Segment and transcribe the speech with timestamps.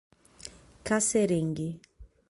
[0.87, 1.67] Casserengue